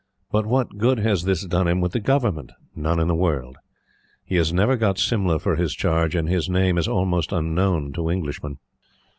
[0.31, 2.53] But what good has this done him with the Government?
[2.75, 3.57] None in the world.
[4.25, 8.09] He has never got Simla for his charge; and his name is almost unknown to
[8.09, 8.57] Englishmen.